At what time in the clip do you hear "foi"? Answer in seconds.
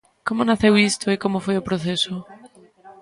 1.45-1.55